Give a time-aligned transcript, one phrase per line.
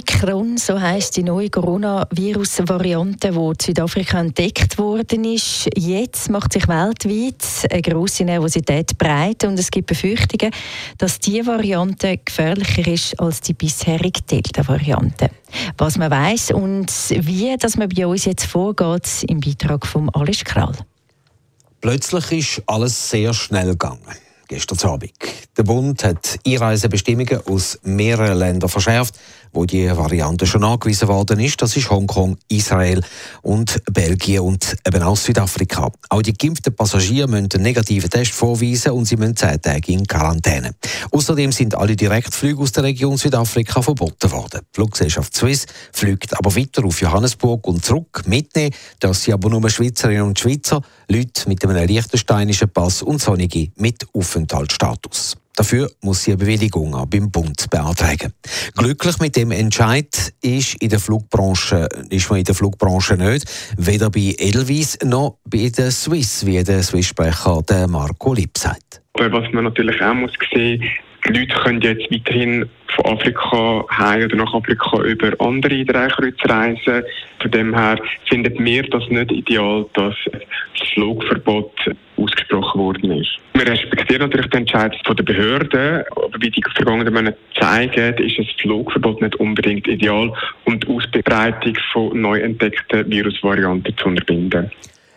[0.00, 5.68] Omikron, so heißt die neue Coronavirus-Variante, die in Südafrika entdeckt worden ist.
[5.76, 10.52] Jetzt macht sich weltweit eine grosse Nervosität breit und es gibt Befürchtungen,
[10.96, 15.30] dass diese Variante gefährlicher ist als die bisherige Delta-Variante.
[15.76, 20.44] Was man weiß und wie dass man bei uns jetzt vorgeht, im Beitrag von Alice
[20.44, 20.76] Krall.
[21.82, 24.00] Plötzlich ist alles sehr schnell gegangen
[24.50, 25.12] gestern Abend.
[25.56, 29.14] Der Bund hat Einreisebestimmungen aus mehreren Ländern verschärft,
[29.52, 31.60] wo die Variante schon angewiesen worden ist.
[31.62, 33.02] Das ist Hongkong, Israel
[33.42, 35.90] und Belgien und eben auch Südafrika.
[36.08, 40.06] Auch die geimpften Passagiere müssen einen negativen Test vorweisen und sie müssen zehn Tage in
[40.06, 40.74] Quarantäne.
[41.10, 44.60] Außerdem sind alle Direktflüge aus der Region Südafrika verboten worden.
[44.62, 48.22] Die Fluggesellschaft Swiss fliegt aber weiter auf Johannesburg und zurück.
[48.26, 53.70] Mitnehmen, dass sie aber nur Schweizerinnen und Schweizer, Leute mit einem liechtensteinischen Pass und Sonnige
[53.76, 55.39] mit Aufenthaltsstatus.
[55.60, 58.32] Dafür muss sie eine Bewilligung beim Bund beantragen.
[58.78, 63.44] Glücklich mit dem Entscheid ist, in der Flugbranche, ist man in der Flugbranche nicht,
[63.76, 69.02] weder bei Edelweiss noch bei der Swiss, wie der Swiss-Sprecher Marco Lipp sagt.
[69.12, 70.82] Was man natürlich auch muss sehen
[71.26, 77.02] die Leute können jetzt weiterhin von Afrika heim oder nach Afrika über andere Dreikreuze reisen.
[77.40, 81.72] Von dem her findet wir das nicht ideal, dass das Flugverbot
[82.16, 83.30] ausgesprochen worden ist.
[83.54, 88.46] Wir respektieren natürlich den Entscheid der Behörden, aber wie die vergangenen Monate zeigen, ist das
[88.60, 90.32] Flugverbot nicht unbedingt ideal,
[90.64, 94.70] um die Ausbreitung von neu entdeckten Virusvarianten zu unterbinden.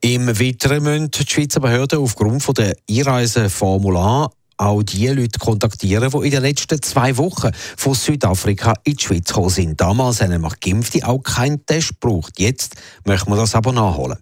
[0.00, 6.30] Im Weiteren müssen die Schweizer Behörden aufgrund der Einreiseformular auch die Leute kontaktieren, die in
[6.30, 9.80] den letzten zwei Wochen von Südafrika in die Schweiz gekommen sind.
[9.80, 12.34] Damals haben nämlich Geimpfte auch keinen Test gebraucht.
[12.38, 14.18] Jetzt möchten wir das aber nachholen.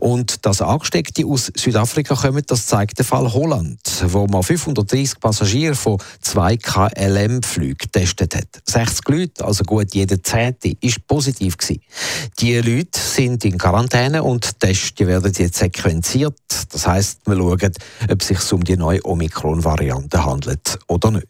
[0.00, 5.74] Und dass Angesteckte aus Südafrika kommen, das zeigt der Fall Holland, wo man 530 Passagiere
[5.74, 8.62] von zwei KLM-Flügen getestet hat.
[8.68, 11.80] 60 Leute, also gut jeder Zehnte, ist positiv gewesen.
[12.40, 16.34] Die Leute sind in Quarantäne und die Tests werden jetzt sequenziert.
[16.70, 17.72] Das heißt, wir schauen,
[18.10, 21.26] ob es sich um die neue Omikron-Variante handelt oder nicht.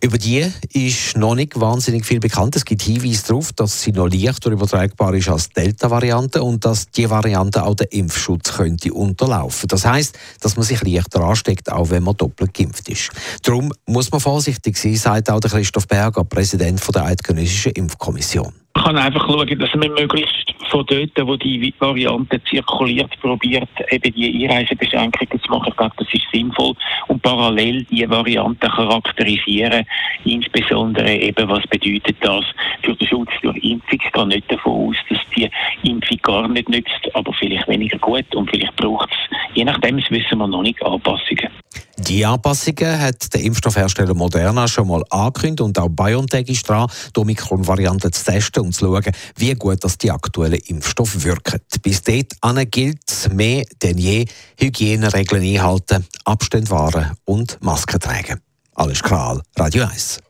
[0.00, 2.56] Über die ist noch nicht wahnsinnig viel bekannt.
[2.56, 7.08] Es gibt Hinweise darauf, dass sie noch leichter übertragbar ist als Delta-Variante und dass die
[7.08, 9.68] Variante auch den Impfschutz könnte unterlaufen.
[9.68, 13.10] Das heißt, dass man sich leichter ansteckt, auch wenn man doppelt geimpft ist.
[13.42, 18.52] Darum muss man vorsichtig sein, sagt auch Christoph Berger, Präsident der Eidgenössischen Impfkommission.
[18.88, 24.48] Kann einfach schauen, dass man möglichst von dort, wo die Variante zirkuliert, probiert, eben die
[24.48, 25.66] Einreisebeschränkungen zu machen.
[25.68, 26.72] Ich glaube, das ist sinnvoll.
[27.08, 29.84] Und parallel die Variante charakterisieren,
[30.24, 32.46] insbesondere eben, was bedeutet das
[32.80, 34.00] für den Schutz durch Impfung.
[34.02, 35.50] Ich gehe nicht davon aus, dass die
[35.82, 40.10] Impfung gar nicht nützt, aber vielleicht weniger gut und vielleicht braucht es, je nachdem, das
[40.10, 41.50] wissen wir noch nicht, Anpassungen.
[41.98, 47.20] Die Anpassungen hat der Impfstoffhersteller Moderna schon mal angekündigt und auch BioNTech ist dran, die
[47.20, 51.60] Omikron-Variante zu testen und zu schauen, wie gut das die aktuellen Impfstoffe wirken.
[51.82, 52.26] Bis dahin
[52.70, 54.26] gilt es mehr denn je,
[54.58, 58.40] Hygieneregeln einhalten, Abstände wahren und Masken tragen.
[58.74, 60.20] Alles klar, Radio 1.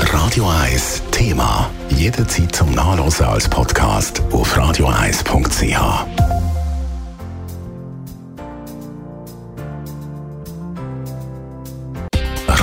[0.00, 1.70] Radio 1 Thema.
[1.90, 6.41] Jederzeit zum Nachlesen als Podcast auf radio1.ch.